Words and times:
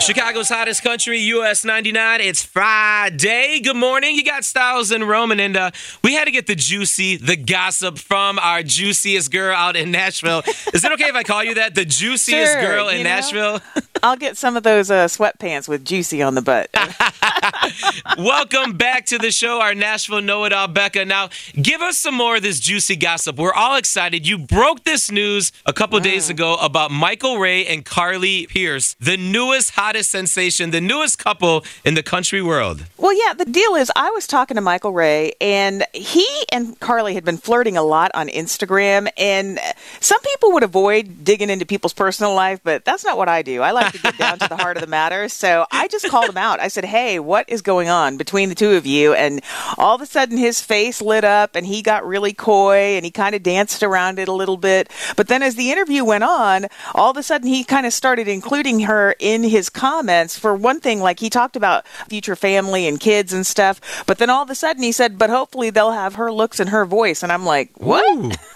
Chicago's 0.00 0.48
hottest 0.48 0.82
country, 0.82 1.18
US 1.18 1.64
99. 1.64 2.20
It's 2.20 2.42
Friday. 2.42 3.60
Good 3.60 3.76
morning. 3.76 4.14
You 4.16 4.24
got 4.24 4.44
Styles 4.44 4.90
and 4.90 5.06
Roman, 5.06 5.38
and 5.40 5.56
uh, 5.56 5.70
we 6.02 6.14
had 6.14 6.24
to 6.24 6.30
get 6.30 6.46
the 6.46 6.54
juicy, 6.54 7.16
the 7.16 7.36
gossip 7.36 7.98
from 7.98 8.38
our 8.38 8.62
juiciest 8.62 9.30
girl 9.30 9.54
out 9.54 9.76
in 9.76 9.90
Nashville. 9.90 10.42
Is 10.72 10.84
it 10.84 10.92
okay 10.92 11.06
if 11.08 11.14
I 11.14 11.24
call 11.24 11.44
you 11.44 11.54
that? 11.54 11.74
The 11.74 11.84
juiciest 11.84 12.52
Sure, 12.52 12.62
girl 12.62 12.88
in 12.88 12.98
you 12.98 13.04
know. 13.04 13.10
Nashville? 13.10 13.60
I'll 14.02 14.16
get 14.16 14.36
some 14.36 14.56
of 14.56 14.62
those 14.62 14.90
uh, 14.92 15.06
sweatpants 15.06 15.68
with 15.68 15.84
juicy 15.84 16.22
on 16.22 16.36
the 16.36 16.42
butt. 16.42 16.70
Welcome 18.18 18.76
back 18.76 19.06
to 19.06 19.18
the 19.18 19.32
show, 19.32 19.60
our 19.60 19.74
Nashville 19.74 20.22
Know 20.22 20.44
It 20.44 20.52
All, 20.52 20.68
Becca. 20.68 21.04
Now, 21.04 21.30
give 21.60 21.82
us 21.82 21.98
some 21.98 22.14
more 22.14 22.36
of 22.36 22.42
this 22.42 22.60
juicy 22.60 22.94
gossip. 22.94 23.36
We're 23.36 23.52
all 23.52 23.74
excited. 23.76 24.26
You 24.26 24.38
broke 24.38 24.84
this 24.84 25.10
news 25.10 25.50
a 25.66 25.72
couple 25.72 25.98
days 25.98 26.30
ago 26.30 26.54
about 26.62 26.92
Michael 26.92 27.38
Ray 27.38 27.66
and 27.66 27.84
Carly 27.84 28.46
Pearce, 28.46 28.94
the 29.00 29.16
newest, 29.16 29.72
hottest 29.88 30.10
sensation, 30.10 30.70
the 30.70 30.82
newest 30.82 31.18
couple 31.18 31.64
in 31.82 31.94
the 31.94 32.02
country 32.02 32.42
world. 32.42 32.84
well, 32.98 33.14
yeah, 33.26 33.32
the 33.32 33.46
deal 33.46 33.74
is 33.74 33.90
I 33.96 34.10
was 34.10 34.26
talking 34.26 34.56
to 34.56 34.60
Michael 34.60 34.92
Ray, 34.92 35.32
and 35.40 35.82
he 35.94 36.26
and 36.52 36.78
Carly 36.78 37.14
had 37.14 37.24
been 37.24 37.38
flirting 37.38 37.78
a 37.78 37.82
lot 37.82 38.10
on 38.12 38.28
Instagram. 38.28 39.08
And 39.16 39.58
some 40.00 40.20
people 40.20 40.52
would 40.52 40.62
avoid 40.62 41.24
digging 41.24 41.48
into 41.48 41.64
people's 41.64 41.94
personal 41.94 42.34
life, 42.34 42.60
but 42.62 42.84
that's 42.84 43.02
not 43.02 43.16
what 43.16 43.30
I 43.30 43.40
do. 43.40 43.62
I 43.62 43.70
like 43.70 43.92
to 43.92 43.98
get 43.98 44.18
down 44.18 44.38
to 44.40 44.48
the 44.48 44.58
heart 44.58 44.76
of 44.76 44.82
the 44.82 44.88
matter. 44.88 45.26
So 45.30 45.64
I 45.72 45.88
just 45.88 46.06
called 46.10 46.28
him 46.28 46.36
out. 46.36 46.60
I 46.60 46.68
said, 46.68 46.84
hey, 46.84 47.18
what 47.18 47.48
is 47.48 47.62
going 47.62 47.88
on 47.88 48.18
between 48.18 48.50
the 48.50 48.54
two 48.54 48.72
of 48.72 48.84
you? 48.84 49.14
And 49.14 49.40
all 49.78 49.94
of 49.94 50.02
a 50.02 50.06
sudden, 50.06 50.36
his 50.36 50.60
face 50.60 51.00
lit 51.00 51.24
up, 51.24 51.56
and 51.56 51.64
he 51.64 51.80
got 51.80 52.06
really 52.06 52.34
coy, 52.34 52.96
and 52.96 53.06
he 53.06 53.10
kind 53.10 53.34
of 53.34 53.42
danced 53.42 53.82
around 53.82 54.18
it 54.18 54.28
a 54.28 54.32
little 54.32 54.58
bit. 54.58 54.90
But 55.16 55.28
then 55.28 55.42
as 55.42 55.54
the 55.54 55.72
interview 55.72 56.04
went 56.04 56.24
on, 56.24 56.66
all 56.94 57.10
of 57.10 57.16
a 57.16 57.22
sudden, 57.22 57.48
he 57.48 57.64
kind 57.64 57.86
of 57.86 57.94
started 57.94 58.28
including 58.28 58.80
her 58.80 59.16
in 59.18 59.44
his 59.44 59.70
comments. 59.78 60.38
For 60.38 60.54
one 60.54 60.80
thing, 60.80 61.00
like 61.00 61.20
he 61.20 61.30
talked 61.30 61.56
about 61.56 61.86
future 62.08 62.36
family 62.36 62.86
and 62.88 62.98
kids 63.00 63.32
and 63.32 63.46
stuff. 63.46 63.80
But 64.06 64.18
then 64.18 64.28
all 64.30 64.42
of 64.42 64.50
a 64.50 64.54
sudden, 64.54 64.82
he 64.82 64.92
said, 64.92 65.18
but 65.18 65.30
hopefully 65.30 65.70
they'll 65.70 65.92
have 65.92 66.16
her 66.16 66.32
looks 66.32 66.58
and 66.60 66.70
her 66.70 66.84
voice. 66.84 67.22
And 67.22 67.30
I'm 67.32 67.44
like, 67.44 67.70
what? 67.78 68.38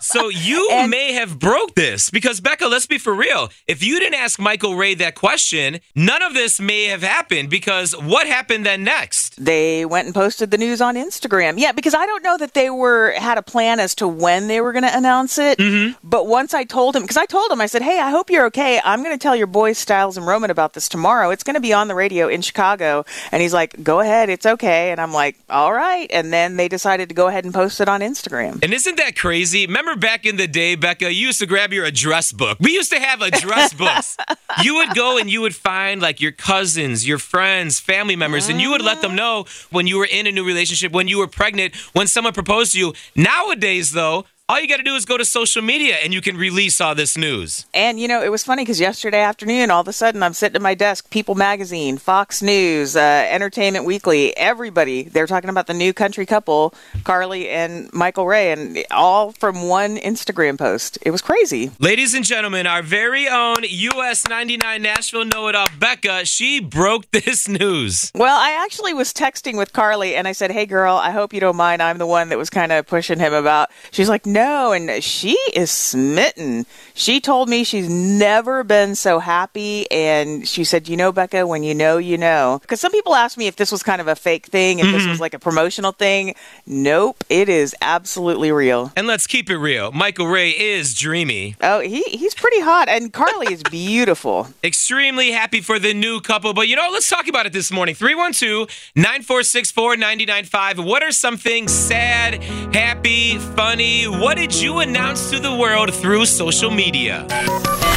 So 0.00 0.30
you 0.30 0.68
And- 0.72 0.90
may 0.90 1.12
have 1.12 1.38
broke 1.38 1.74
this 1.74 2.08
because 2.10 2.40
Becca, 2.40 2.66
let's 2.66 2.86
be 2.86 2.98
for 2.98 3.12
real. 3.12 3.50
If 3.66 3.82
you 3.84 4.00
didn't 4.00 4.14
ask 4.18 4.38
Michael 4.40 4.74
Ray 4.74 4.94
that 4.94 5.14
question, 5.14 5.80
none 5.94 6.22
of 6.22 6.32
this 6.34 6.58
may 6.58 6.84
have 6.86 7.02
happened 7.02 7.50
because 7.50 7.94
what 7.96 8.26
happened 8.26 8.64
then 8.64 8.84
next? 8.84 9.31
They 9.36 9.84
went 9.84 10.06
and 10.06 10.14
posted 10.14 10.50
the 10.50 10.58
news 10.58 10.80
on 10.80 10.94
Instagram. 10.94 11.58
Yeah, 11.58 11.72
because 11.72 11.94
I 11.94 12.06
don't 12.06 12.22
know 12.22 12.36
that 12.38 12.54
they 12.54 12.70
were 12.70 13.12
had 13.12 13.38
a 13.38 13.42
plan 13.42 13.80
as 13.80 13.94
to 13.96 14.08
when 14.08 14.48
they 14.48 14.60
were 14.60 14.72
going 14.72 14.84
to 14.84 14.96
announce 14.96 15.38
it. 15.38 15.58
Mm-hmm. 15.58 15.98
But 16.02 16.26
once 16.26 16.54
I 16.54 16.64
told 16.64 16.96
him, 16.96 17.02
because 17.02 17.16
I 17.16 17.26
told 17.26 17.50
him, 17.50 17.60
I 17.60 17.66
said, 17.66 17.82
"Hey, 17.82 17.98
I 17.98 18.10
hope 18.10 18.30
you're 18.30 18.46
okay. 18.46 18.80
I'm 18.84 19.02
going 19.02 19.16
to 19.16 19.22
tell 19.22 19.36
your 19.36 19.46
boys 19.46 19.78
Styles 19.78 20.16
and 20.16 20.26
Roman 20.26 20.50
about 20.50 20.74
this 20.74 20.88
tomorrow. 20.88 21.30
It's 21.30 21.44
going 21.44 21.54
to 21.54 21.60
be 21.60 21.72
on 21.72 21.88
the 21.88 21.94
radio 21.94 22.28
in 22.28 22.42
Chicago." 22.42 23.04
And 23.30 23.42
he's 23.42 23.54
like, 23.54 23.82
"Go 23.82 24.00
ahead, 24.00 24.28
it's 24.28 24.46
okay." 24.46 24.90
And 24.90 25.00
I'm 25.00 25.12
like, 25.12 25.36
"All 25.48 25.72
right." 25.72 26.10
And 26.12 26.32
then 26.32 26.56
they 26.56 26.68
decided 26.68 27.08
to 27.08 27.14
go 27.14 27.28
ahead 27.28 27.44
and 27.44 27.54
post 27.54 27.80
it 27.80 27.88
on 27.88 28.00
Instagram. 28.00 28.62
And 28.62 28.72
isn't 28.72 28.96
that 28.96 29.16
crazy? 29.16 29.66
Remember 29.66 29.96
back 29.96 30.26
in 30.26 30.36
the 30.36 30.48
day, 30.48 30.74
Becca, 30.74 31.12
you 31.12 31.26
used 31.26 31.40
to 31.40 31.46
grab 31.46 31.72
your 31.72 31.84
address 31.84 32.32
book. 32.32 32.58
We 32.60 32.72
used 32.72 32.92
to 32.92 33.00
have 33.00 33.22
address 33.22 33.72
books. 33.84 34.16
You 34.62 34.74
would 34.76 34.94
go 34.94 35.18
and 35.18 35.30
you 35.30 35.40
would 35.40 35.54
find 35.54 36.02
like 36.02 36.20
your 36.20 36.32
cousins, 36.32 37.06
your 37.06 37.18
friends, 37.18 37.80
family 37.80 38.16
members, 38.16 38.48
and 38.48 38.60
you 38.60 38.70
would 38.70 38.82
let 38.82 39.00
them 39.00 39.14
know 39.14 39.21
when 39.70 39.86
you 39.86 39.98
were 39.98 40.08
in 40.10 40.26
a 40.26 40.32
new 40.32 40.44
relationship, 40.44 40.92
when 40.92 41.08
you 41.08 41.18
were 41.18 41.26
pregnant, 41.26 41.74
when 41.92 42.06
someone 42.06 42.32
proposed 42.32 42.72
to 42.72 42.78
you. 42.78 42.92
Nowadays, 43.14 43.92
though, 43.92 44.24
all 44.48 44.60
you 44.60 44.68
got 44.68 44.78
to 44.78 44.82
do 44.82 44.94
is 44.94 45.04
go 45.04 45.16
to 45.16 45.24
social 45.24 45.62
media 45.62 45.96
and 46.02 46.12
you 46.12 46.20
can 46.20 46.36
release 46.36 46.80
all 46.80 46.94
this 46.94 47.16
news. 47.16 47.64
And 47.72 47.98
you 48.00 48.08
know, 48.08 48.22
it 48.22 48.30
was 48.30 48.42
funny 48.44 48.62
because 48.62 48.80
yesterday 48.80 49.20
afternoon, 49.20 49.70
all 49.70 49.80
of 49.80 49.88
a 49.88 49.92
sudden, 49.92 50.22
I'm 50.22 50.32
sitting 50.32 50.56
at 50.56 50.62
my 50.62 50.74
desk. 50.74 51.10
People 51.10 51.34
Magazine, 51.34 51.96
Fox 51.96 52.42
News, 52.42 52.96
uh, 52.96 53.00
Entertainment 53.30 53.84
Weekly, 53.84 54.36
everybody. 54.36 55.04
They're 55.04 55.26
talking 55.26 55.48
about 55.48 55.68
the 55.68 55.74
new 55.74 55.92
country 55.92 56.26
couple, 56.26 56.74
Carly 57.04 57.48
and 57.48 57.90
Michael 57.92 58.26
Ray, 58.26 58.52
and 58.52 58.84
all 58.90 59.32
from 59.32 59.68
one 59.68 59.96
Instagram 59.96 60.58
post. 60.58 60.98
It 61.02 61.12
was 61.12 61.22
crazy. 61.22 61.70
Ladies 61.78 62.12
and 62.12 62.24
gentlemen, 62.24 62.66
our 62.66 62.82
very 62.82 63.28
own 63.28 63.58
US 63.62 64.28
99 64.28 64.82
Nashville 64.82 65.24
Know 65.24 65.48
It 65.48 65.54
All, 65.54 65.68
Becca, 65.78 66.26
she 66.26 66.60
broke 66.60 67.10
this 67.12 67.48
news. 67.48 68.10
Well, 68.14 68.38
I 68.38 68.62
actually 68.64 68.92
was 68.92 69.12
texting 69.12 69.56
with 69.56 69.72
Carly, 69.72 70.14
and 70.16 70.26
I 70.26 70.32
said, 70.32 70.50
"Hey, 70.50 70.66
girl, 70.66 70.96
I 70.96 71.12
hope 71.12 71.32
you 71.32 71.40
don't 71.40 71.56
mind. 71.56 71.80
I'm 71.80 71.98
the 71.98 72.06
one 72.06 72.28
that 72.30 72.38
was 72.38 72.50
kind 72.50 72.72
of 72.72 72.86
pushing 72.86 73.18
him 73.20 73.32
about." 73.32 73.70
She's 73.92 74.08
like, 74.08 74.26
"No," 74.32 74.72
and 74.72 75.02
she 75.02 75.32
is 75.54 75.70
smitten. 75.70 76.66
She 76.94 77.20
told 77.20 77.48
me 77.48 77.64
she's 77.64 77.88
never 77.88 78.64
been 78.64 78.94
so 78.94 79.18
happy, 79.18 79.90
and 79.90 80.46
she 80.46 80.64
said, 80.64 80.88
"You 80.88 80.96
know, 80.96 81.12
Becca, 81.12 81.46
when 81.46 81.62
you 81.62 81.74
know, 81.74 81.98
you 81.98 82.18
know." 82.18 82.58
Because 82.62 82.80
some 82.80 82.92
people 82.92 83.14
asked 83.14 83.36
me 83.36 83.46
if 83.46 83.56
this 83.56 83.70
was 83.70 83.82
kind 83.82 84.00
of 84.00 84.08
a 84.08 84.16
fake 84.16 84.46
thing, 84.46 84.78
if 84.78 84.86
this 84.86 85.02
mm-hmm. 85.02 85.10
was 85.10 85.20
like 85.20 85.34
a 85.34 85.38
promotional 85.38 85.92
thing. 85.92 86.34
Nope, 86.66 87.24
it 87.28 87.48
is 87.48 87.74
absolutely 87.82 88.52
real. 88.52 88.92
And 88.96 89.06
let's 89.06 89.26
keep 89.26 89.50
it 89.50 89.58
real. 89.58 89.92
Michael 89.92 90.26
Ray 90.26 90.50
is 90.50 90.94
dreamy. 90.94 91.56
Oh, 91.60 91.80
he 91.80 92.02
he's 92.02 92.34
pretty 92.34 92.60
hot, 92.60 92.88
and 92.88 93.12
Carly 93.12 93.52
is 93.52 93.62
beautiful. 93.70 94.48
Extremely 94.64 95.32
happy 95.32 95.60
for 95.60 95.78
the 95.78 95.94
new 95.94 96.20
couple. 96.20 96.54
But 96.54 96.68
you 96.68 96.76
know, 96.76 96.88
let's 96.92 97.08
talk 97.08 97.28
about 97.28 97.46
it 97.46 97.52
this 97.52 97.70
morning. 97.70 97.94
312 97.94 98.68
946 98.96 99.70
4995. 99.70 100.78
What 100.84 101.02
are 101.02 101.12
some 101.12 101.36
things 101.36 101.72
sad, 101.72 102.42
happy, 102.74 103.38
funny? 103.38 104.04
What 104.22 104.36
did 104.36 104.54
you 104.54 104.78
announce 104.78 105.30
to 105.30 105.40
the 105.40 105.52
world 105.52 105.92
through 105.92 106.26
social 106.26 106.70
media? 106.70 107.26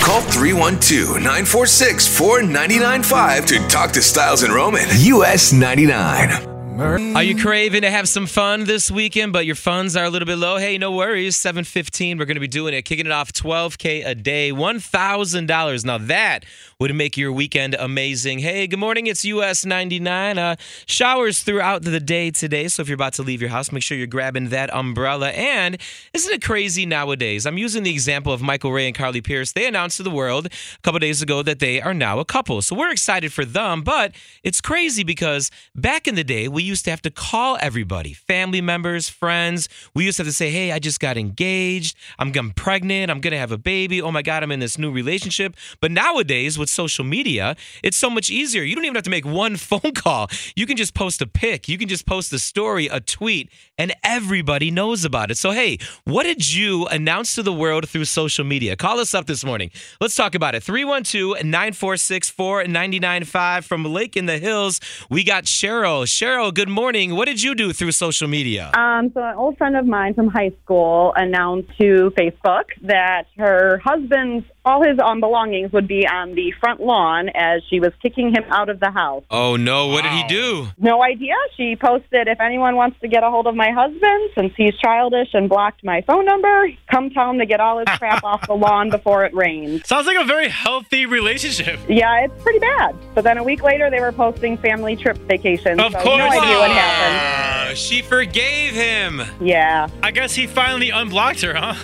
Call 0.02 0.22
312 0.22 1.18
946 1.18 2.18
4995 2.18 3.46
to 3.46 3.59
talk 3.68 3.91
to 3.91 4.02
Styles 4.02 4.41
and 4.41 4.52
Roman. 4.52 4.88
US 4.90 5.53
99. 5.53 6.55
Are 6.78 7.24
you 7.24 7.41
craving 7.41 7.84
to 7.84 7.90
have 7.90 8.09
some 8.09 8.28
fun 8.28 8.66
this 8.66 8.91
weekend, 8.91 9.31
but 9.31 9.46
your 9.46 9.56
funds 9.56 9.96
are 9.96 10.03
a 10.03 10.09
little 10.09 10.25
bit 10.25 10.38
low? 10.38 10.58
Hey, 10.58 10.78
no 10.78 10.91
worries. 10.91 11.38
715, 11.38 12.18
we're 12.18 12.25
going 12.25 12.36
to 12.36 12.41
be 12.41 12.50
doing 12.50 12.74
it, 12.74 12.81
kicking 12.81 13.06
it 13.06 13.13
off 13.13 13.31
12K 13.31 14.06
a 14.06 14.13
day, 14.13 14.52
$1,000. 14.52 15.85
Now 15.85 15.97
that 15.97 16.44
would 16.78 16.94
make 16.94 17.16
your 17.16 17.31
weekend 17.31 17.75
amazing. 17.75 18.40
Hey, 18.40 18.68
good 18.68 18.80
morning. 18.80 19.08
It's 19.08 19.24
US 19.24 19.66
99. 19.66 20.38
Uh, 20.38 20.58
showers 20.85 21.44
throughout 21.44 21.84
the 21.84 21.97
day 22.02 22.30
today. 22.30 22.68
So 22.68 22.81
if 22.81 22.90
you're 22.90 22.96
about 22.96 23.14
to 23.14 23.24
leave 23.24 23.40
your 23.40 23.52
house, 23.52 23.72
make 23.72 23.81
sure 23.81 23.97
you're 23.97 24.08
grabbing 24.08 24.50
that 24.50 24.74
umbrella. 24.74 25.30
And 25.30 25.78
isn't 26.14 26.34
it 26.34 26.44
crazy 26.44 26.85
nowadays? 26.85 27.46
I'm 27.46 27.58
using 27.58 27.84
the 27.84 27.91
example 27.91 28.34
of 28.34 28.41
Michael 28.41 28.74
Ray 28.74 28.88
and 28.88 28.96
Carly 28.96 29.22
Pearce. 29.22 29.53
They 29.53 29.66
announced 29.66 29.96
to 29.97 30.03
the 30.03 30.12
world 30.12 30.47
a 30.47 30.81
couple 30.81 31.00
days 31.00 31.22
ago 31.22 31.41
that 31.41 31.59
they 31.59 31.81
are 31.81 31.94
now 31.94 32.19
a 32.19 32.25
couple. 32.25 32.62
So 32.62 32.75
we're 32.75 32.91
excited 32.91 33.31
for 33.31 33.46
them, 33.46 33.81
but 33.81 34.14
it's 34.44 34.59
crazy 34.59 35.06
because 35.06 35.52
back 35.74 36.06
in 36.06 36.16
the 36.16 36.25
day, 36.25 36.50
we 36.50 36.65
used 36.66 36.84
to 36.86 36.92
have 36.92 37.02
to 37.03 37.12
call 37.12 37.58
everybody, 37.62 38.14
family 38.14 38.62
members, 38.62 39.09
friends. 39.09 39.70
We 39.94 40.06
used 40.06 40.18
to 40.18 40.24
have 40.24 40.28
to 40.28 40.36
say, 40.36 40.50
hey, 40.50 40.72
I 40.72 40.80
just 40.80 41.00
got 41.00 41.18
engaged. 41.18 41.96
I'm, 42.20 42.31
I'm 42.36 42.52
pregnant. 42.52 43.12
I'm 43.12 43.22
going 43.22 43.31
to 43.31 43.38
have 43.38 43.52
a 43.52 43.58
baby. 43.58 44.02
Oh 44.02 44.12
my 44.12 44.22
God, 44.22 44.44
I'm 44.44 44.52
in 44.52 44.59
this 44.59 44.78
new 44.78 44.92
relationship. 44.92 45.56
But 45.80 45.92
nowadays, 45.92 46.58
with 46.58 46.70
social 46.70 47.06
media, 47.06 47.56
it's 47.84 47.98
so 47.98 48.09
much 48.09 48.30
easier. 48.30 48.64
You 48.64 48.76
don't 48.76 48.85
even 48.85 48.96
have 48.96 49.03
to 49.03 49.09
make 49.09 49.26
one 49.26 49.56
phone 49.70 49.94
call. 49.94 50.29
You 50.56 50.66
can 50.66 50.78
just 50.78 50.94
post 50.94 51.22
a 51.22 51.28
pic, 51.28 51.70
you 51.70 51.78
can 51.78 51.88
just 51.88 52.06
post 52.06 52.34
a 52.34 52.40
story, 52.40 52.88
a 52.88 53.00
tweet, 53.00 53.50
and 53.78 53.94
everybody 54.03 54.72
knows 54.72 55.06
about 55.06 55.32
it. 55.32 55.38
So, 55.38 55.52
hey, 55.52 55.78
what 56.06 56.23
did 56.23 56.53
you 56.53 56.88
announce 56.88 57.35
to 57.35 57.44
the 57.44 57.53
world 57.53 57.88
through 57.90 58.06
social 58.06 58.46
media? 58.46 58.76
Call 58.76 59.00
us 59.00 59.14
up 59.14 59.26
this 59.26 59.44
morning. 59.44 59.72
Let's 60.00 60.16
talk 60.16 60.35
about 60.35 60.56
it. 60.56 60.64
312 60.64 61.44
946 61.44 62.29
4995 62.29 63.66
from 63.66 63.85
Lake 63.85 64.16
in 64.16 64.26
the 64.26 64.38
Hills. 64.38 64.79
We 65.09 65.23
got 65.23 65.44
Cheryl. 65.46 66.03
Cheryl, 66.06 66.53
good 66.55 66.69
morning. 66.69 67.16
What 67.16 67.25
did 67.25 67.43
you 67.43 67.53
do 67.53 67.73
through 67.73 67.91
social 67.91 68.29
media? 68.29 68.72
Um, 68.73 69.11
so 69.13 69.22
an 69.22 69.35
old 69.35 69.57
friend 69.57 69.75
of 69.75 69.85
mine 69.85 70.13
from 70.13 70.29
high 70.29 70.53
school 70.63 71.11
announced 71.17 71.69
to 71.81 72.11
Facebook 72.17 72.63
that 72.84 73.25
her 73.37 73.81
husband's 73.84 74.46
all 74.66 74.82
his 74.82 74.97
um, 75.00 75.20
belongings 75.20 75.72
would 75.72 75.88
be 75.88 76.08
on 76.08 76.34
the 76.34 76.52
front 76.59 76.82
lawn 76.82 77.29
as 77.35 77.62
she 77.70 77.79
was 77.79 77.94
kicking 78.02 78.34
him 78.34 78.44
out 78.50 78.70
of 78.70 78.79
the 78.79 78.90
house. 78.90 79.23
Oh 79.29 79.56
no, 79.56 79.88
what 79.88 80.03
did 80.03 80.12
he 80.12 80.28
do? 80.28 80.67
No 80.78 81.03
idea. 81.03 81.35
She 81.56 81.76
posted, 81.76 82.28
if 82.28 82.41
anyone 82.41 82.76
wants 82.76 83.00
to 83.02 83.08
get 83.08 83.23
a 83.23 83.29
hold 83.29 83.47
of 83.47 83.56
my 83.56 83.72
husband, 83.72 84.32
since 84.35 84.53
he's 84.58 84.76
childish 84.78 85.29
and 85.34 85.47
blocked 85.47 85.84
my 85.84 86.02
phone 86.02 86.26
number, 86.26 86.70
come 86.91 87.12
tell 87.12 87.29
him 87.29 87.38
to 87.40 87.46
get 87.46 87.59
all 87.59 87.78
his 87.78 87.88
crap 87.97 88.23
off 88.23 88.46
the 88.47 88.53
lawn 88.53 88.90
before 88.90 89.23
it 89.23 89.34
rains. 89.34 89.88
Sounds 89.88 90.08
like 90.08 90.17
a 90.17 90.26
very 90.26 90.50
healthy 90.50 91.06
relationship. 91.06 91.79
Yeah, 91.88 92.26
it's 92.26 92.44
pretty 92.44 92.59
bad. 92.59 92.96
But 93.14 93.23
then 93.23 93.38
a 93.38 93.44
week 93.44 93.62
later, 93.62 93.90
they 93.90 94.00
were 94.00 94.12
posting 94.12 94.58
family 94.58 94.96
trip 94.96 95.17
vacations. 95.28 95.79
Of 95.79 95.91
so 95.91 96.00
course. 96.00 96.17
No 96.17 96.28
idea 96.28 96.58
what 96.58 96.72
happened. 96.72 97.78
She 97.78 98.02
forgave 98.02 98.73
him. 98.73 99.22
Yeah, 99.40 99.88
I 100.02 100.12
guess 100.12 100.34
he 100.34 100.47
finally 100.47 100.90
unblocked 100.90 101.41
her, 101.41 101.53
huh? 101.53 101.76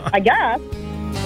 I 0.12 0.20
guess. 0.20 0.60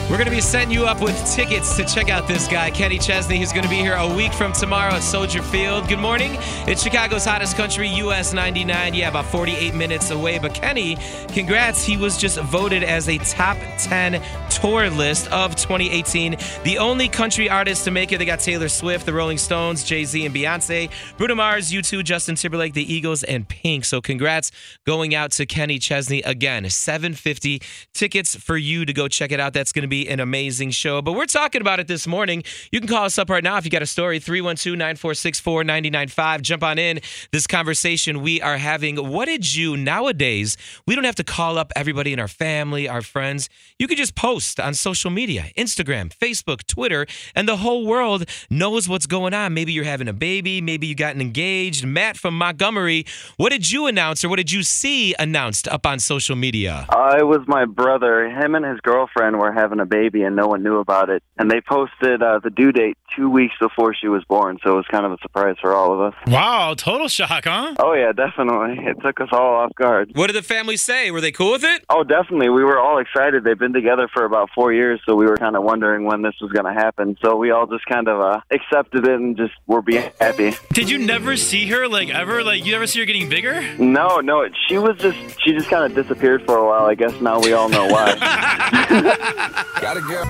We're 0.08 0.16
going 0.16 0.30
to 0.30 0.34
be 0.34 0.40
setting 0.40 0.70
you 0.70 0.86
up 0.86 1.02
with 1.02 1.14
tickets 1.30 1.76
to 1.76 1.84
check 1.84 2.08
out 2.08 2.26
this 2.26 2.48
guy, 2.48 2.70
Kenny 2.70 2.98
Chesney, 2.98 3.36
He's 3.36 3.52
going 3.52 3.64
to 3.64 3.68
be 3.68 3.76
here 3.76 3.94
a 3.94 4.14
week 4.14 4.32
from 4.32 4.54
tomorrow 4.54 4.94
at 4.94 5.02
Soldier 5.02 5.42
Field. 5.42 5.86
Good 5.86 5.98
morning. 5.98 6.38
It's 6.66 6.82
Chicago's 6.82 7.26
hottest 7.26 7.58
country, 7.58 7.88
US 7.88 8.32
99. 8.32 8.94
Yeah, 8.94 9.10
about 9.10 9.26
48 9.26 9.74
minutes 9.74 10.10
away. 10.10 10.38
But 10.38 10.54
Kenny, 10.54 10.96
congrats. 11.34 11.84
He 11.84 11.98
was 11.98 12.16
just 12.16 12.40
voted 12.40 12.84
as 12.84 13.06
a 13.10 13.18
top 13.18 13.58
10 13.76 14.22
tour 14.48 14.88
list 14.88 15.30
of 15.30 15.54
2018. 15.56 16.36
The 16.64 16.78
only 16.78 17.08
country 17.08 17.50
artist 17.50 17.84
to 17.84 17.90
make 17.90 18.10
it. 18.10 18.16
They 18.16 18.24
got 18.24 18.40
Taylor 18.40 18.70
Swift, 18.70 19.04
the 19.04 19.12
Rolling 19.12 19.36
Stones, 19.36 19.84
Jay 19.84 20.04
Z, 20.04 20.24
and 20.24 20.34
Beyonce, 20.34 20.90
Bruno 21.18 21.34
Mars, 21.34 21.70
U2, 21.70 22.02
Justin 22.02 22.34
Timberlake, 22.34 22.72
the 22.72 22.92
Eagles, 22.92 23.24
and 23.24 23.46
Pink. 23.46 23.84
So 23.84 24.00
congrats 24.00 24.50
going 24.86 25.14
out 25.14 25.32
to 25.32 25.44
Kenny 25.44 25.78
Chesney 25.78 26.22
again. 26.22 26.68
750 26.70 27.60
tickets 27.92 28.34
for 28.36 28.56
you 28.56 28.86
to 28.86 28.94
go 28.94 29.06
check 29.06 29.32
it 29.32 29.38
out. 29.38 29.52
That's 29.52 29.72
going 29.72 29.82
to 29.82 29.88
be 29.88 29.97
an 30.06 30.20
amazing 30.20 30.70
show. 30.70 31.02
But 31.02 31.12
we're 31.12 31.26
talking 31.26 31.60
about 31.60 31.80
it 31.80 31.88
this 31.88 32.06
morning. 32.06 32.44
You 32.70 32.80
can 32.80 32.88
call 32.88 33.04
us 33.04 33.18
up 33.18 33.30
right 33.30 33.42
now 33.42 33.56
if 33.56 33.64
you 33.64 33.70
got 33.70 33.82
a 33.82 33.86
story 33.86 34.18
312 34.18 34.76
946 34.76 35.40
4995. 35.40 36.42
Jump 36.42 36.62
on 36.62 36.78
in 36.78 37.00
this 37.32 37.46
conversation 37.46 38.20
we 38.20 38.40
are 38.42 38.58
having. 38.58 38.96
What 38.96 39.24
did 39.24 39.54
you 39.54 39.76
nowadays? 39.76 40.56
We 40.86 40.94
don't 40.94 41.04
have 41.04 41.16
to 41.16 41.24
call 41.24 41.58
up 41.58 41.72
everybody 41.74 42.12
in 42.12 42.20
our 42.20 42.28
family, 42.28 42.88
our 42.88 43.02
friends. 43.02 43.48
You 43.78 43.88
can 43.88 43.96
just 43.96 44.14
post 44.14 44.60
on 44.60 44.74
social 44.74 45.10
media 45.10 45.46
Instagram, 45.56 46.12
Facebook, 46.14 46.66
Twitter, 46.66 47.06
and 47.34 47.48
the 47.48 47.56
whole 47.56 47.86
world 47.86 48.24
knows 48.50 48.88
what's 48.88 49.06
going 49.06 49.34
on. 49.34 49.54
Maybe 49.54 49.72
you're 49.72 49.84
having 49.84 50.08
a 50.08 50.12
baby, 50.12 50.60
maybe 50.60 50.86
you 50.86 50.94
gotten 50.94 51.20
engaged. 51.20 51.86
Matt 51.86 52.16
from 52.16 52.36
Montgomery, 52.36 53.06
what 53.36 53.50
did 53.50 53.70
you 53.70 53.86
announce 53.86 54.24
or 54.24 54.28
what 54.28 54.36
did 54.36 54.52
you 54.52 54.62
see 54.62 55.14
announced 55.18 55.66
up 55.68 55.86
on 55.86 55.98
social 55.98 56.36
media? 56.36 56.86
Uh, 56.88 57.16
it 57.18 57.24
was 57.24 57.40
my 57.46 57.64
brother. 57.64 58.28
Him 58.28 58.54
and 58.54 58.64
his 58.64 58.80
girlfriend 58.80 59.38
were 59.38 59.52
having 59.52 59.80
a 59.80 59.86
baby, 59.88 60.22
and 60.22 60.36
no 60.36 60.46
one 60.46 60.62
knew 60.62 60.78
about 60.78 61.10
it. 61.10 61.22
And 61.38 61.50
they 61.50 61.60
posted 61.60 62.22
uh, 62.22 62.40
the 62.42 62.50
due 62.50 62.72
date 62.72 62.96
two 63.16 63.28
weeks 63.30 63.54
before 63.60 63.94
she 63.94 64.06
was 64.08 64.22
born, 64.24 64.58
so 64.62 64.72
it 64.72 64.76
was 64.76 64.86
kind 64.90 65.04
of 65.04 65.12
a 65.12 65.18
surprise 65.22 65.56
for 65.60 65.74
all 65.74 65.92
of 65.92 66.00
us. 66.00 66.14
wow, 66.26 66.74
total 66.76 67.08
shock, 67.08 67.44
huh? 67.44 67.74
Oh 67.78 67.94
yeah, 67.94 68.12
definitely. 68.12 68.76
It 68.88 68.96
took 69.02 69.20
us 69.20 69.28
all 69.32 69.54
off 69.56 69.74
guard. 69.74 70.12
What 70.14 70.28
did 70.28 70.36
the 70.36 70.42
family 70.42 70.76
say? 70.78 71.10
Were 71.10 71.20
they 71.20 71.30
cool 71.32 71.52
with 71.52 71.62
it? 71.64 71.84
Oh, 71.90 72.04
definitely. 72.04 72.48
We 72.48 72.64
were 72.64 72.78
all 72.78 72.98
excited. 72.98 73.44
They've 73.44 73.58
been 73.58 73.74
together 73.74 74.08
for 74.12 74.24
about 74.24 74.48
four 74.54 74.72
years, 74.72 74.98
so 75.06 75.14
we 75.14 75.26
were 75.26 75.36
kind 75.36 75.56
of 75.56 75.62
wondering 75.62 76.04
when 76.04 76.22
this 76.22 76.34
was 76.40 76.50
going 76.52 76.64
to 76.64 76.72
happen. 76.72 77.16
So 77.22 77.36
we 77.36 77.50
all 77.50 77.66
just 77.66 77.84
kind 77.86 78.08
of 78.08 78.18
uh, 78.20 78.40
accepted 78.50 79.06
it 79.06 79.14
and 79.20 79.36
just 79.36 79.52
were 79.66 79.82
being 79.82 80.10
happy. 80.20 80.54
Did 80.72 80.88
you 80.90 80.98
never 80.98 81.36
see 81.36 81.66
her, 81.68 81.86
like, 81.86 82.08
ever? 82.08 82.42
Like, 82.42 82.64
you 82.64 82.72
never 82.72 82.86
see 82.86 83.00
her 83.00 83.04
getting 83.06 83.28
bigger? 83.28 83.60
No, 83.78 84.20
no, 84.20 84.48
she 84.68 84.78
was 84.78 84.96
just 84.98 85.18
she 85.42 85.52
just 85.52 85.68
kind 85.68 85.84
of 85.84 85.94
disappeared 85.94 86.44
for 86.46 86.56
a 86.56 86.66
while. 86.66 86.86
I 86.86 86.94
guess 86.94 87.12
now 87.20 87.40
we 87.40 87.52
all 87.52 87.68
know 87.68 87.86
why. 87.88 88.14
Gotta 89.80 90.00
go. 90.00 90.24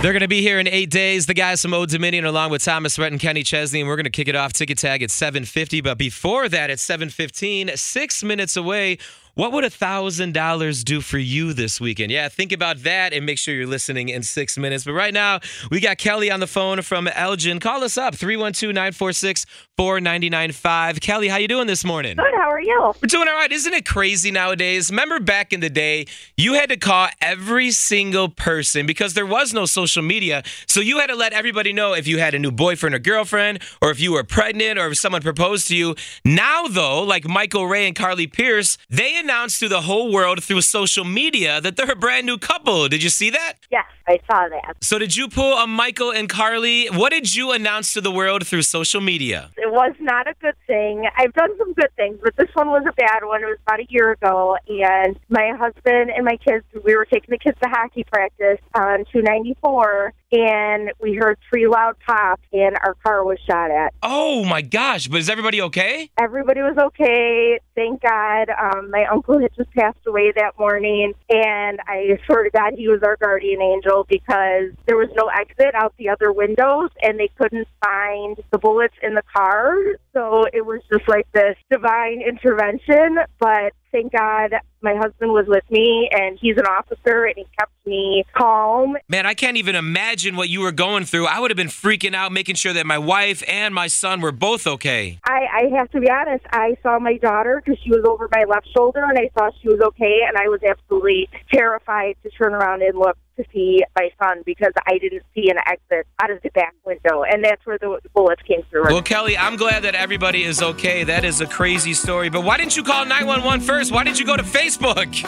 They're 0.00 0.12
going 0.12 0.20
to 0.20 0.28
be 0.28 0.42
here 0.42 0.60
in 0.60 0.68
eight 0.68 0.90
days. 0.90 1.26
The 1.26 1.34
guys 1.34 1.60
from 1.60 1.74
Old 1.74 1.88
Dominion, 1.90 2.24
along 2.24 2.52
with 2.52 2.62
Thomas 2.62 2.98
Rhett 3.00 3.10
and 3.10 3.20
Kenny 3.20 3.42
Chesney, 3.42 3.80
and 3.80 3.88
we're 3.88 3.96
going 3.96 4.04
to 4.04 4.10
kick 4.10 4.28
it 4.28 4.36
off. 4.36 4.52
Ticket 4.52 4.78
tag 4.78 5.02
at 5.02 5.10
7:50. 5.10 5.82
But 5.82 5.98
before 5.98 6.48
that, 6.48 6.70
at 6.70 6.78
7:15, 6.78 7.76
six 7.76 8.22
minutes 8.22 8.56
away. 8.56 8.98
What 9.38 9.52
would 9.52 9.62
a 9.62 9.70
thousand 9.70 10.34
dollars 10.34 10.82
do 10.82 11.00
for 11.00 11.16
you 11.16 11.52
this 11.52 11.80
weekend? 11.80 12.10
Yeah, 12.10 12.28
think 12.28 12.50
about 12.50 12.82
that 12.82 13.12
and 13.12 13.24
make 13.24 13.38
sure 13.38 13.54
you're 13.54 13.68
listening 13.68 14.08
in 14.08 14.24
six 14.24 14.58
minutes. 14.58 14.82
But 14.82 14.94
right 14.94 15.14
now, 15.14 15.38
we 15.70 15.78
got 15.78 15.98
Kelly 15.98 16.28
on 16.28 16.40
the 16.40 16.48
phone 16.48 16.82
from 16.82 17.06
Elgin. 17.06 17.60
Call 17.60 17.84
us 17.84 17.96
up 17.96 18.16
312-946-4995. 18.16 21.00
Kelly, 21.00 21.28
how 21.28 21.36
you 21.36 21.46
doing 21.46 21.68
this 21.68 21.84
morning? 21.84 22.16
Good. 22.16 22.34
How 22.36 22.50
are 22.50 22.60
you? 22.60 22.92
We're 23.00 23.06
doing 23.06 23.28
all 23.28 23.34
right. 23.34 23.52
Isn't 23.52 23.74
it 23.74 23.86
crazy 23.86 24.32
nowadays? 24.32 24.90
Remember 24.90 25.20
back 25.20 25.52
in 25.52 25.60
the 25.60 25.70
day, 25.70 26.06
you 26.36 26.54
had 26.54 26.68
to 26.70 26.76
call 26.76 27.06
every 27.20 27.70
single 27.70 28.28
person 28.28 28.86
because 28.86 29.14
there 29.14 29.24
was 29.24 29.54
no 29.54 29.66
social 29.66 30.02
media. 30.02 30.42
So 30.66 30.80
you 30.80 30.98
had 30.98 31.10
to 31.10 31.14
let 31.14 31.32
everybody 31.32 31.72
know 31.72 31.92
if 31.92 32.08
you 32.08 32.18
had 32.18 32.34
a 32.34 32.40
new 32.40 32.50
boyfriend 32.50 32.96
or 32.96 32.98
girlfriend, 32.98 33.60
or 33.80 33.92
if 33.92 34.00
you 34.00 34.14
were 34.14 34.24
pregnant, 34.24 34.80
or 34.80 34.88
if 34.88 34.98
someone 34.98 35.22
proposed 35.22 35.68
to 35.68 35.76
you. 35.76 35.94
Now, 36.24 36.66
though, 36.66 37.04
like 37.04 37.28
Michael 37.28 37.68
Ray 37.68 37.86
and 37.86 37.94
Carly 37.94 38.26
Pearce, 38.26 38.78
they 38.90 39.16
announced 39.28 39.60
to 39.60 39.68
the 39.68 39.82
whole 39.82 40.10
world 40.10 40.42
through 40.42 40.62
social 40.62 41.04
media 41.04 41.60
that 41.60 41.76
they're 41.76 41.90
a 41.90 41.94
brand 41.94 42.24
new 42.24 42.38
couple. 42.38 42.88
Did 42.88 43.02
you 43.02 43.10
see 43.10 43.28
that? 43.28 43.56
Yes, 43.70 43.84
I 44.06 44.18
saw 44.26 44.48
that. 44.48 44.76
So 44.80 44.98
did 44.98 45.14
you 45.14 45.28
pull 45.28 45.58
a 45.58 45.66
Michael 45.66 46.10
and 46.10 46.30
Carly? 46.30 46.86
What 46.86 47.10
did 47.10 47.34
you 47.34 47.52
announce 47.52 47.92
to 47.92 48.00
the 48.00 48.10
world 48.10 48.46
through 48.46 48.62
social 48.62 49.02
media? 49.02 49.50
It 49.58 49.70
was 49.70 49.94
not 50.00 50.26
a 50.26 50.34
good 50.40 50.54
thing. 50.66 51.06
I've 51.18 51.34
done 51.34 51.50
some 51.58 51.74
good 51.74 51.94
things, 51.94 52.18
but 52.22 52.36
this 52.36 52.48
one 52.54 52.68
was 52.68 52.84
a 52.88 52.92
bad 52.94 53.22
one. 53.22 53.42
It 53.42 53.46
was 53.46 53.58
about 53.66 53.80
a 53.80 53.86
year 53.90 54.12
ago, 54.12 54.56
and 54.66 55.18
my 55.28 55.52
husband 55.58 56.10
and 56.10 56.24
my 56.24 56.38
kids, 56.38 56.64
we 56.82 56.96
were 56.96 57.04
taking 57.04 57.28
the 57.28 57.38
kids 57.38 57.58
to 57.62 57.68
hockey 57.68 58.04
practice 58.04 58.60
on 58.74 59.04
294, 59.12 60.14
and 60.32 60.90
we 61.00 61.14
heard 61.14 61.38
three 61.48 61.66
loud 61.66 61.96
pops, 62.06 62.42
and 62.52 62.76
our 62.82 62.94
car 63.04 63.24
was 63.24 63.38
shot 63.46 63.70
at. 63.70 63.94
Oh 64.02 64.44
my 64.44 64.62
gosh, 64.62 65.08
but 65.08 65.20
is 65.20 65.30
everybody 65.30 65.60
okay? 65.62 66.10
Everybody 66.18 66.60
was 66.60 66.76
okay, 66.76 67.60
thank 67.74 68.02
God. 68.02 68.50
Um, 68.50 68.90
my 68.90 69.06
uncle 69.06 69.40
had 69.40 69.54
just 69.56 69.70
passed 69.72 69.98
away 70.06 70.32
that 70.32 70.58
morning, 70.58 71.14
and 71.30 71.80
I 71.86 72.18
swear 72.26 72.44
to 72.44 72.50
God, 72.50 72.74
he 72.76 72.88
was 72.88 73.02
our 73.02 73.16
guardian 73.16 73.62
angel 73.62 74.06
because 74.08 74.72
there 74.86 74.96
was 74.96 75.08
no 75.14 75.28
exit 75.28 75.74
out 75.74 75.94
the 75.98 76.08
other 76.08 76.32
windows, 76.32 76.90
and 77.02 77.18
they 77.18 77.30
couldn't 77.38 77.68
find 77.84 78.38
the 78.50 78.58
bullets 78.58 78.94
in 79.02 79.14
the 79.14 79.22
car. 79.34 79.74
So 80.12 80.44
it 80.52 80.64
was 80.64 80.80
just 80.92 81.08
like 81.08 81.30
this 81.32 81.56
divine 81.70 82.22
intervention. 82.22 83.18
But 83.38 83.72
thank 83.92 84.12
God 84.12 84.54
my 84.80 84.94
husband 84.94 85.32
was 85.32 85.46
with 85.46 85.64
me, 85.70 86.08
and 86.12 86.38
he's 86.40 86.56
an 86.56 86.66
officer, 86.66 87.24
and 87.24 87.34
he 87.36 87.46
kept 87.58 87.72
me 87.86 88.24
calm. 88.36 88.96
Man, 89.08 89.26
I 89.26 89.34
can't 89.34 89.56
even 89.56 89.74
imagine 89.74 90.36
what 90.36 90.48
you 90.48 90.60
were 90.60 90.72
going 90.72 91.04
through. 91.04 91.26
I 91.26 91.40
would 91.40 91.50
have 91.50 91.56
been 91.56 91.68
freaking 91.68 92.14
out, 92.14 92.32
making 92.32 92.56
sure 92.56 92.72
that 92.72 92.86
my 92.86 92.98
wife 92.98 93.42
and 93.48 93.74
my 93.74 93.86
son 93.86 94.20
were 94.20 94.32
both 94.32 94.66
okay. 94.66 95.18
I, 95.24 95.46
I 95.52 95.76
have 95.76 95.90
to 95.92 96.00
be 96.00 96.10
honest. 96.10 96.44
I 96.52 96.76
saw 96.82 96.98
my 96.98 97.16
daughter 97.16 97.62
because 97.64 97.80
she 97.82 97.90
was 97.90 98.04
over 98.06 98.28
my 98.32 98.44
left 98.44 98.68
shoulder, 98.76 99.04
and 99.04 99.18
I 99.18 99.30
saw 99.36 99.50
she 99.60 99.68
was 99.68 99.80
okay, 99.80 100.20
and 100.26 100.36
I 100.36 100.48
was 100.48 100.60
absolutely 100.62 101.28
terrified 101.52 102.16
to 102.22 102.30
turn 102.30 102.54
around 102.54 102.82
and 102.82 102.98
look 102.98 103.16
to 103.38 103.44
see 103.54 103.82
my 103.96 104.10
son 104.20 104.42
because 104.44 104.72
I 104.86 104.98
didn't 104.98 105.22
see 105.34 105.48
an 105.48 105.58
exit 105.66 106.06
out 106.20 106.30
of 106.30 106.42
the 106.42 106.50
back 106.50 106.74
window, 106.84 107.22
and 107.22 107.44
that's 107.44 107.64
where 107.64 107.78
the 107.78 108.00
bullets 108.12 108.42
came 108.42 108.62
through. 108.68 108.84
Well, 108.84 109.02
Kelly, 109.02 109.36
I'm 109.36 109.56
glad 109.56 109.84
that 109.84 109.94
everybody 109.94 110.42
is 110.42 110.60
okay. 110.60 111.04
That 111.04 111.24
is 111.24 111.40
a 111.40 111.46
crazy 111.46 111.94
story. 111.94 112.28
But 112.30 112.42
why 112.42 112.56
didn't 112.56 112.76
you 112.76 112.82
call 112.82 113.04
911 113.04 113.60
first? 113.60 113.92
Why 113.92 114.04
didn't 114.04 114.18
you 114.18 114.26
go 114.26 114.36
to 114.36 114.42
Facebook? 114.42 114.67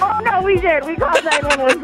Oh 0.00 0.20
no, 0.24 0.42
we 0.42 0.56
did. 0.60 0.84
We 0.84 0.96
called 0.96 1.24
911 1.24 1.80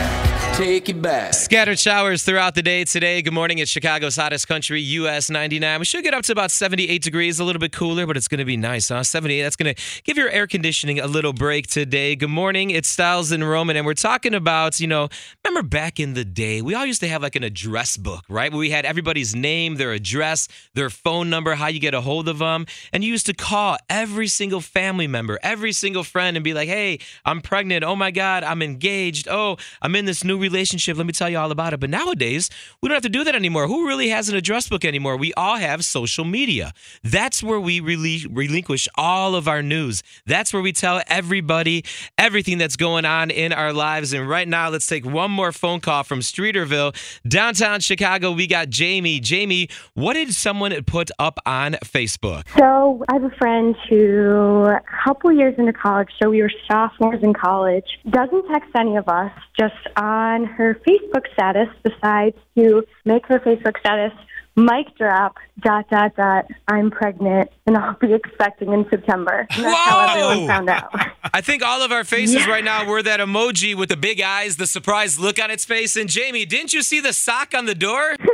first. 0.00 0.29
Take 0.60 0.90
it 0.90 1.00
back. 1.00 1.32
Scattered 1.32 1.78
showers 1.78 2.22
throughout 2.22 2.54
the 2.54 2.60
day 2.60 2.84
today. 2.84 3.22
Good 3.22 3.32
morning. 3.32 3.60
It's 3.60 3.70
Chicago's 3.70 4.14
hottest 4.16 4.46
country, 4.46 4.78
US 4.82 5.30
99. 5.30 5.78
We 5.78 5.86
should 5.86 6.04
get 6.04 6.12
up 6.12 6.22
to 6.24 6.32
about 6.32 6.50
78 6.50 7.00
degrees, 7.00 7.40
a 7.40 7.44
little 7.44 7.60
bit 7.60 7.72
cooler, 7.72 8.06
but 8.06 8.14
it's 8.14 8.28
going 8.28 8.40
to 8.40 8.44
be 8.44 8.58
nice, 8.58 8.90
huh? 8.90 9.02
78. 9.02 9.40
That's 9.40 9.56
going 9.56 9.74
to 9.74 9.82
give 10.04 10.18
your 10.18 10.28
air 10.28 10.46
conditioning 10.46 11.00
a 11.00 11.06
little 11.06 11.32
break 11.32 11.66
today. 11.66 12.14
Good 12.14 12.28
morning. 12.28 12.68
It's 12.68 12.90
Styles 12.90 13.32
and 13.32 13.48
Roman, 13.48 13.74
and 13.74 13.86
we're 13.86 13.94
talking 13.94 14.34
about, 14.34 14.78
you 14.80 14.86
know, 14.86 15.08
remember 15.42 15.66
back 15.66 15.98
in 15.98 16.12
the 16.12 16.26
day, 16.26 16.60
we 16.60 16.74
all 16.74 16.84
used 16.84 17.00
to 17.00 17.08
have 17.08 17.22
like 17.22 17.36
an 17.36 17.42
address 17.42 17.96
book, 17.96 18.26
right? 18.28 18.52
Where 18.52 18.58
we 18.58 18.68
had 18.68 18.84
everybody's 18.84 19.34
name, 19.34 19.76
their 19.76 19.92
address, 19.92 20.46
their 20.74 20.90
phone 20.90 21.30
number, 21.30 21.54
how 21.54 21.68
you 21.68 21.80
get 21.80 21.94
a 21.94 22.02
hold 22.02 22.28
of 22.28 22.38
them. 22.38 22.66
And 22.92 23.02
you 23.02 23.10
used 23.10 23.24
to 23.26 23.34
call 23.34 23.78
every 23.88 24.28
single 24.28 24.60
family 24.60 25.06
member, 25.06 25.38
every 25.42 25.72
single 25.72 26.04
friend, 26.04 26.36
and 26.36 26.44
be 26.44 26.52
like, 26.52 26.68
hey, 26.68 26.98
I'm 27.24 27.40
pregnant. 27.40 27.82
Oh 27.82 27.96
my 27.96 28.10
God, 28.10 28.44
I'm 28.44 28.60
engaged. 28.60 29.26
Oh, 29.26 29.56
I'm 29.80 29.96
in 29.96 30.04
this 30.04 30.22
new 30.22 30.34
relationship. 30.34 30.49
Let 30.50 31.06
me 31.06 31.12
tell 31.12 31.30
you 31.30 31.38
all 31.38 31.50
about 31.50 31.72
it. 31.72 31.80
But 31.80 31.90
nowadays, 31.90 32.50
we 32.82 32.88
don't 32.88 32.96
have 32.96 33.02
to 33.02 33.08
do 33.08 33.24
that 33.24 33.34
anymore. 33.34 33.66
Who 33.66 33.86
really 33.86 34.08
has 34.10 34.28
an 34.28 34.36
address 34.36 34.68
book 34.68 34.84
anymore? 34.84 35.16
We 35.16 35.32
all 35.34 35.56
have 35.56 35.84
social 35.84 36.24
media. 36.24 36.72
That's 37.02 37.42
where 37.42 37.60
we 37.60 37.80
really 37.80 38.26
relinquish 38.30 38.88
all 38.96 39.34
of 39.34 39.48
our 39.48 39.62
news. 39.62 40.02
That's 40.26 40.52
where 40.52 40.62
we 40.62 40.72
tell 40.72 41.02
everybody 41.06 41.84
everything 42.18 42.58
that's 42.58 42.76
going 42.76 43.04
on 43.04 43.30
in 43.30 43.52
our 43.52 43.72
lives. 43.72 44.12
And 44.12 44.28
right 44.28 44.48
now, 44.48 44.68
let's 44.68 44.86
take 44.86 45.04
one 45.04 45.30
more 45.30 45.52
phone 45.52 45.80
call 45.80 46.04
from 46.04 46.20
Streeterville, 46.20 46.94
downtown 47.26 47.80
Chicago. 47.80 48.32
We 48.32 48.46
got 48.46 48.70
Jamie. 48.70 49.20
Jamie, 49.20 49.68
what 49.94 50.14
did 50.14 50.34
someone 50.34 50.72
put 50.84 51.10
up 51.18 51.38
on 51.46 51.72
Facebook? 51.84 52.44
So 52.58 53.04
I 53.08 53.14
have 53.14 53.24
a 53.24 53.30
friend 53.36 53.74
who, 53.88 54.64
a 54.64 54.80
couple 55.04 55.32
years 55.32 55.54
into 55.58 55.72
college, 55.72 56.08
so 56.22 56.30
we 56.30 56.42
were 56.42 56.52
sophomores 56.70 57.22
in 57.22 57.34
college, 57.34 57.84
doesn't 58.08 58.48
text 58.52 58.70
any 58.78 58.96
of 58.96 59.08
us, 59.08 59.32
just 59.58 59.74
on 59.96 60.29
her 60.38 60.80
Facebook 60.86 61.30
status 61.32 61.68
decides 61.84 62.36
to 62.56 62.84
make 63.04 63.26
her 63.26 63.38
Facebook 63.40 63.78
status 63.80 64.12
mic 64.56 64.94
drop, 64.98 65.36
dot, 65.60 65.88
dot, 65.90 66.14
dot, 66.16 66.44
I'm 66.68 66.90
pregnant 66.90 67.50
and 67.66 67.76
I'll 67.76 67.94
be 67.94 68.12
expecting 68.12 68.72
in 68.72 68.84
September. 68.90 69.46
And 69.50 69.64
that's 69.64 69.88
how 69.88 70.06
everyone 70.10 70.46
found 70.48 70.68
out. 70.68 70.90
I 71.34 71.40
think 71.40 71.62
all 71.62 71.82
of 71.82 71.92
our 71.92 72.04
faces 72.04 72.34
Yeah. 72.46 72.50
right 72.50 72.64
now 72.64 72.84
were 72.86 73.02
that 73.02 73.20
emoji 73.20 73.74
with 73.76 73.88
the 73.88 73.96
big 73.96 74.20
eyes, 74.20 74.56
the 74.56 74.66
surprised 74.66 75.18
look 75.18 75.40
on 75.42 75.50
its 75.50 75.64
face. 75.64 75.96
And 75.96 76.08
Jamie, 76.08 76.44
didn't 76.44 76.74
you 76.74 76.82
see 76.82 77.00
the 77.00 77.12
sock 77.12 77.54
on 77.54 77.66
the 77.66 77.74
door? 77.76 78.16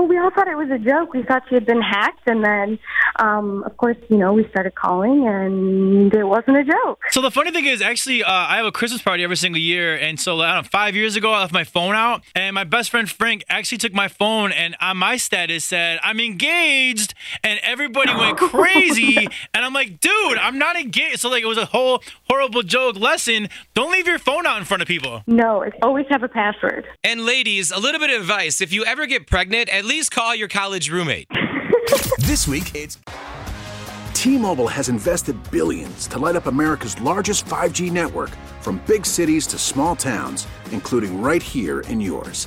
Well, 0.00 0.08
we 0.08 0.16
all 0.16 0.30
thought 0.30 0.48
it 0.48 0.56
was 0.56 0.70
a 0.70 0.78
joke. 0.78 1.12
We 1.12 1.24
thought 1.24 1.42
she 1.50 1.54
had 1.56 1.66
been 1.66 1.82
hacked. 1.82 2.26
And 2.26 2.42
then, 2.42 2.78
um, 3.16 3.62
of 3.64 3.76
course, 3.76 3.98
you 4.08 4.16
know, 4.16 4.32
we 4.32 4.48
started 4.48 4.74
calling 4.74 5.28
and 5.28 6.14
it 6.14 6.24
wasn't 6.24 6.56
a 6.56 6.64
joke. 6.64 7.02
So 7.10 7.20
the 7.20 7.30
funny 7.30 7.50
thing 7.50 7.66
is, 7.66 7.82
actually, 7.82 8.24
uh, 8.24 8.32
I 8.32 8.56
have 8.56 8.64
a 8.64 8.72
Christmas 8.72 9.02
party 9.02 9.22
every 9.24 9.36
single 9.36 9.60
year, 9.60 9.94
and 9.94 10.18
so 10.18 10.40
I 10.40 10.54
don't 10.54 10.64
know, 10.64 10.68
five 10.70 10.96
years 10.96 11.16
ago, 11.16 11.32
I 11.32 11.40
left 11.40 11.52
my 11.52 11.64
phone 11.64 11.94
out, 11.94 12.22
and 12.34 12.54
my 12.54 12.64
best 12.64 12.88
friend 12.88 13.10
Frank 13.10 13.44
actually 13.50 13.76
took 13.76 13.92
my 13.92 14.08
phone, 14.08 14.52
and 14.52 14.74
on 14.80 14.96
my 14.96 15.18
status 15.18 15.66
said, 15.66 15.98
"I'm 16.02 16.18
engaged," 16.18 17.12
and 17.44 17.60
everybody 17.62 18.14
went 18.14 18.38
crazy, 18.52 19.28
and 19.52 19.64
I'm 19.64 19.74
like, 19.74 20.00
"Dude, 20.00 20.38
I'm 20.38 20.58
not 20.58 20.76
engaged." 20.76 21.20
So 21.20 21.28
like, 21.28 21.42
it 21.42 21.46
was 21.46 21.58
a 21.58 21.66
whole 21.66 22.02
horrible 22.30 22.62
joke 22.62 22.96
lesson. 22.96 23.48
Don't 23.74 23.90
leave 23.90 24.06
your 24.06 24.18
phone 24.18 24.46
out 24.46 24.58
in 24.58 24.64
front 24.64 24.82
of 24.82 24.86
people. 24.86 25.24
No, 25.26 25.62
it's 25.62 25.76
always 25.82 26.06
have 26.10 26.22
a 26.22 26.28
password. 26.28 26.86
And 27.02 27.26
ladies, 27.26 27.72
a 27.72 27.78
little 27.80 27.98
bit 27.98 28.10
of 28.10 28.20
advice. 28.20 28.60
If 28.60 28.72
you 28.72 28.84
ever 28.84 29.06
get 29.06 29.26
pregnant, 29.26 29.68
at 29.68 29.84
least 29.84 30.12
call 30.12 30.34
your 30.36 30.48
college 30.48 30.90
roommate. 30.90 31.26
This 32.20 32.46
week, 32.46 32.76
it's 32.76 32.96
T-Mobile 34.14 34.68
has 34.68 34.88
invested 34.88 35.36
billions 35.50 36.06
to 36.06 36.18
light 36.20 36.36
up 36.36 36.46
America's 36.46 37.00
largest 37.00 37.44
5G 37.46 37.90
network 37.90 38.30
from 38.60 38.80
big 38.86 39.04
cities 39.04 39.48
to 39.48 39.58
small 39.58 39.96
towns, 39.96 40.46
including 40.70 41.20
right 41.20 41.42
here 41.42 41.80
in 41.80 42.00
yours. 42.00 42.46